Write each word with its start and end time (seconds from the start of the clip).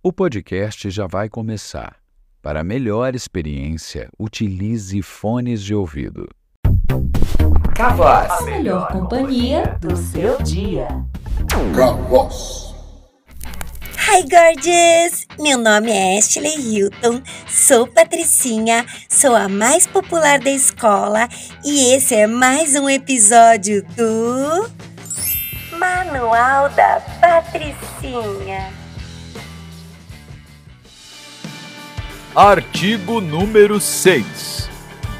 O 0.00 0.12
podcast 0.12 0.88
já 0.90 1.08
vai 1.08 1.28
começar. 1.28 1.96
Para 2.40 2.62
melhor 2.62 3.16
experiência, 3.16 4.08
utilize 4.16 5.02
fones 5.02 5.60
de 5.60 5.74
ouvido. 5.74 6.28
Cavoz, 7.74 8.30
a 8.30 8.42
melhor 8.42 8.86
companhia 8.92 9.76
do 9.80 9.96
seu 9.96 10.40
dia. 10.40 10.86
Cavoz. 11.74 12.72
Hi, 14.06 14.22
gorgeous! 14.22 15.26
Meu 15.36 15.58
nome 15.58 15.90
é 15.90 16.16
Ashley 16.16 16.54
Hilton, 16.56 17.20
sou 17.48 17.88
Patricinha, 17.88 18.86
sou 19.08 19.34
a 19.34 19.48
mais 19.48 19.84
popular 19.84 20.38
da 20.38 20.50
escola 20.50 21.28
e 21.64 21.92
esse 21.92 22.14
é 22.14 22.28
mais 22.28 22.76
um 22.76 22.88
episódio 22.88 23.84
do. 23.96 24.70
Manual 25.76 26.68
da 26.68 27.00
Patricinha. 27.20 28.77
Artigo 32.38 33.20
número 33.20 33.80
6. 33.80 34.70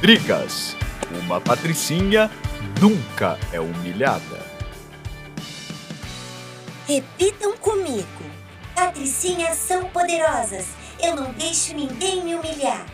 Dicas. 0.00 0.76
Uma 1.20 1.40
patricinha 1.40 2.30
nunca 2.80 3.36
é 3.52 3.59
humilhada. 3.59 4.46
Repitam 6.86 7.56
comigo. 7.56 8.06
Patricinhas 8.73 9.56
são 9.56 9.86
poderosas. 9.86 10.66
Eu 11.02 11.16
não 11.16 11.32
deixo 11.32 11.74
ninguém 11.74 12.23
me 12.23 12.36
humilhar. 12.36 12.86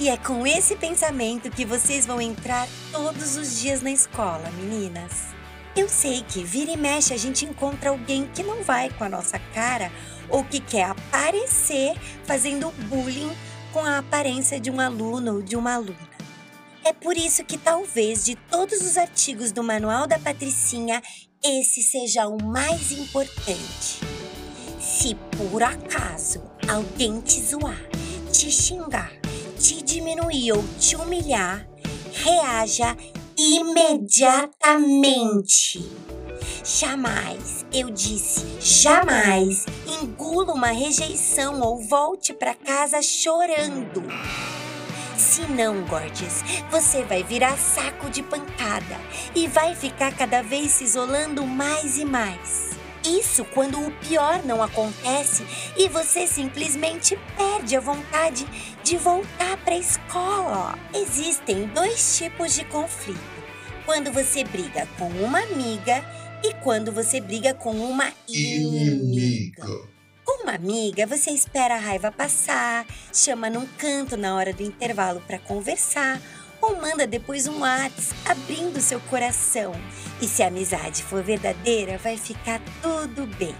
E 0.00 0.08
é 0.08 0.16
com 0.16 0.44
esse 0.44 0.74
pensamento 0.74 1.48
que 1.48 1.64
vocês 1.64 2.04
vão 2.04 2.20
entrar 2.20 2.66
todos 2.90 3.36
os 3.36 3.60
dias 3.60 3.82
na 3.82 3.92
escola, 3.92 4.50
meninas. 4.56 5.32
Eu 5.74 5.88
sei 5.88 6.22
que 6.22 6.44
vira 6.44 6.70
e 6.70 6.76
mexe 6.76 7.14
a 7.14 7.16
gente 7.16 7.46
encontra 7.46 7.88
alguém 7.88 8.28
que 8.34 8.42
não 8.42 8.62
vai 8.62 8.90
com 8.90 9.04
a 9.04 9.08
nossa 9.08 9.38
cara 9.54 9.90
ou 10.28 10.44
que 10.44 10.60
quer 10.60 10.84
aparecer 10.84 11.94
fazendo 12.24 12.70
bullying 12.88 13.32
com 13.72 13.80
a 13.80 13.98
aparência 13.98 14.60
de 14.60 14.70
um 14.70 14.78
aluno 14.78 15.36
ou 15.36 15.42
de 15.42 15.56
uma 15.56 15.74
aluna. 15.74 16.12
É 16.84 16.92
por 16.92 17.16
isso 17.16 17.42
que 17.44 17.56
talvez 17.56 18.22
de 18.24 18.34
todos 18.34 18.82
os 18.82 18.98
artigos 18.98 19.50
do 19.50 19.62
Manual 19.62 20.06
da 20.06 20.18
Patricinha, 20.18 21.00
esse 21.42 21.82
seja 21.82 22.26
o 22.26 22.42
mais 22.42 22.92
importante. 22.92 24.00
Se 24.78 25.14
por 25.38 25.62
acaso 25.62 26.42
alguém 26.68 27.18
te 27.20 27.40
zoar, 27.40 27.80
te 28.30 28.50
xingar, 28.50 29.12
te 29.58 29.80
diminuir 29.80 30.52
ou 30.52 30.64
te 30.78 30.96
humilhar, 30.96 31.66
reaja 32.12 32.94
imediatamente. 33.42 35.82
Jamais, 36.64 37.66
eu 37.72 37.90
disse, 37.90 38.46
jamais 38.60 39.66
engula 40.00 40.52
uma 40.52 40.68
rejeição 40.68 41.60
ou 41.60 41.80
volte 41.80 42.32
para 42.32 42.54
casa 42.54 43.02
chorando. 43.02 44.04
Se 45.16 45.42
não, 45.42 45.84
Gorgeous, 45.86 46.44
você 46.70 47.02
vai 47.02 47.24
virar 47.24 47.56
saco 47.56 48.08
de 48.10 48.22
pancada 48.22 49.00
e 49.34 49.48
vai 49.48 49.74
ficar 49.74 50.16
cada 50.16 50.40
vez 50.42 50.70
se 50.72 50.84
isolando 50.84 51.44
mais 51.44 51.98
e 51.98 52.04
mais. 52.04 52.81
Isso 53.04 53.44
quando 53.46 53.84
o 53.84 53.90
pior 53.90 54.44
não 54.44 54.62
acontece 54.62 55.44
e 55.76 55.88
você 55.88 56.26
simplesmente 56.26 57.18
perde 57.36 57.76
a 57.76 57.80
vontade 57.80 58.46
de 58.82 58.96
voltar 58.96 59.56
para 59.58 59.74
a 59.74 59.78
escola. 59.78 60.78
Existem 60.94 61.66
dois 61.68 62.16
tipos 62.16 62.54
de 62.54 62.64
conflito. 62.66 63.20
Quando 63.84 64.12
você 64.12 64.44
briga 64.44 64.86
com 64.96 65.08
uma 65.08 65.40
amiga 65.40 66.04
e 66.44 66.54
quando 66.54 66.92
você 66.92 67.20
briga 67.20 67.52
com 67.52 67.72
uma 67.72 68.12
inimiga. 68.28 69.66
Com 70.24 70.44
uma 70.44 70.54
amiga, 70.54 71.04
você 71.04 71.32
espera 71.32 71.74
a 71.74 71.78
raiva 71.78 72.12
passar, 72.12 72.86
chama 73.12 73.50
num 73.50 73.66
canto 73.76 74.16
na 74.16 74.36
hora 74.36 74.52
do 74.52 74.62
intervalo 74.62 75.20
para 75.26 75.40
conversar 75.40 76.20
ou 76.62 76.80
manda 76.80 77.06
depois 77.06 77.48
um 77.48 77.58
WhatsApp 77.60 78.14
abrindo 78.24 78.80
seu 78.80 79.00
coração. 79.00 79.74
E 80.20 80.28
se 80.28 80.42
a 80.42 80.46
amizade 80.46 81.02
for 81.02 81.22
verdadeira, 81.22 81.98
vai 81.98 82.16
ficar 82.16 82.60
tudo 82.80 83.26
bem. 83.36 83.54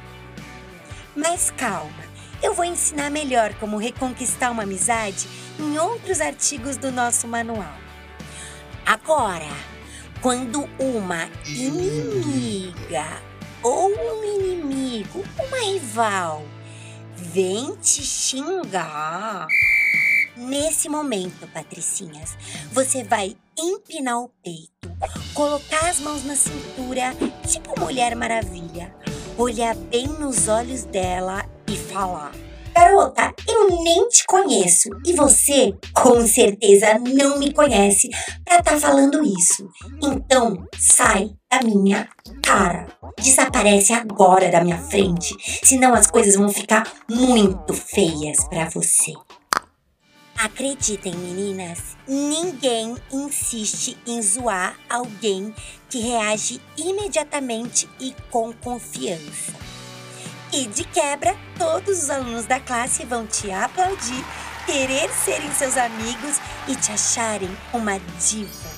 Mas 1.14 1.50
calma, 1.50 2.04
eu 2.40 2.54
vou 2.54 2.64
ensinar 2.64 3.10
melhor 3.10 3.52
como 3.54 3.76
reconquistar 3.76 4.52
uma 4.52 4.62
amizade 4.62 5.26
em 5.58 5.76
outros 5.78 6.20
artigos 6.20 6.76
do 6.76 6.92
nosso 6.92 7.26
manual. 7.26 7.76
Agora, 8.86 9.50
quando 10.20 10.68
uma 10.78 11.28
inimiga 11.44 13.20
ou 13.62 13.90
um 13.90 14.24
inimigo, 14.24 15.24
uma 15.38 15.58
rival, 15.58 16.44
vem 17.16 17.76
te 17.76 18.02
xingar. 18.02 19.46
Nesse 20.36 20.88
momento, 20.88 21.46
patricinhas, 21.52 22.36
você 22.72 23.04
vai 23.04 23.36
empinar 23.58 24.18
o 24.18 24.30
peito, 24.42 24.90
colocar 25.34 25.90
as 25.90 26.00
mãos 26.00 26.24
na 26.24 26.34
cintura, 26.34 27.14
tipo 27.46 27.78
Mulher 27.78 28.16
Maravilha, 28.16 28.94
olhar 29.36 29.74
bem 29.74 30.06
nos 30.06 30.48
olhos 30.48 30.84
dela 30.84 31.44
e 31.68 31.76
falar: 31.76 32.32
Garota, 32.74 33.34
eu 33.46 33.82
nem 33.82 34.08
te 34.08 34.24
conheço 34.24 34.88
e 35.04 35.12
você, 35.12 35.74
com 35.92 36.26
certeza, 36.26 36.98
não 36.98 37.38
me 37.38 37.52
conhece 37.52 38.08
pra 38.42 38.62
tá 38.62 38.80
falando 38.80 39.22
isso. 39.22 39.68
Então, 40.02 40.66
sai 40.78 41.30
da 41.50 41.60
minha 41.62 42.08
cara. 42.42 42.86
Desaparece 43.20 43.92
agora 43.92 44.50
da 44.50 44.64
minha 44.64 44.78
frente, 44.78 45.36
senão 45.62 45.92
as 45.92 46.10
coisas 46.10 46.36
vão 46.36 46.48
ficar 46.48 46.90
muito 47.06 47.74
feias 47.74 48.48
para 48.48 48.70
você. 48.70 49.12
Acreditem, 50.42 51.14
meninas, 51.14 51.96
ninguém 52.04 52.96
insiste 53.12 53.96
em 54.04 54.20
zoar 54.20 54.76
alguém 54.90 55.54
que 55.88 56.00
reage 56.00 56.60
imediatamente 56.76 57.88
e 58.00 58.12
com 58.28 58.52
confiança. 58.54 59.52
E 60.52 60.66
de 60.66 60.82
quebra, 60.82 61.38
todos 61.56 62.02
os 62.02 62.10
alunos 62.10 62.44
da 62.44 62.58
classe 62.58 63.04
vão 63.04 63.24
te 63.24 63.52
aplaudir, 63.52 64.24
querer 64.66 65.08
serem 65.10 65.48
seus 65.52 65.76
amigos 65.76 66.40
e 66.66 66.74
te 66.74 66.90
acharem 66.90 67.56
uma 67.72 68.00
diva. 68.00 68.72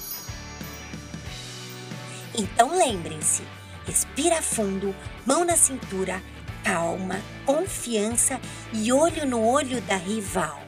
Então 2.34 2.76
lembrem-se: 2.76 3.42
respira 3.86 4.42
fundo, 4.42 4.94
mão 5.24 5.46
na 5.46 5.56
cintura, 5.56 6.22
calma, 6.62 7.22
confiança 7.46 8.38
e 8.70 8.92
olho 8.92 9.26
no 9.26 9.42
olho 9.42 9.80
da 9.80 9.96
rival. 9.96 10.60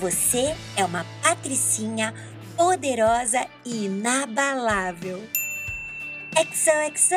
Você 0.00 0.56
é 0.78 0.82
uma 0.82 1.04
patricinha 1.22 2.14
poderosa 2.56 3.46
e 3.66 3.84
inabalável. 3.84 5.22
XOXO! 6.34 7.16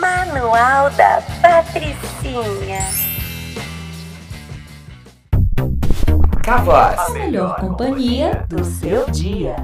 Manual 0.00 0.90
da 0.90 1.22
Patricinha. 1.40 2.80
Cavoz, 6.42 6.98
a 6.98 7.10
melhor 7.10 7.60
companhia 7.60 8.44
do 8.48 8.64
seu 8.64 9.08
dia. 9.10 9.54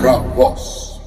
Cavoz. 0.00 0.97